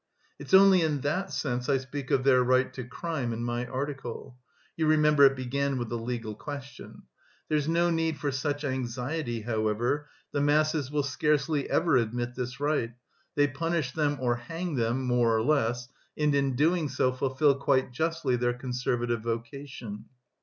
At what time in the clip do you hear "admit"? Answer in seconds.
11.97-12.33